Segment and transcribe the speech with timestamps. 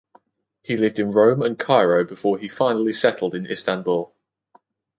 [0.63, 4.11] He lived in Rome and Cairo before he finally settled in Istanbul.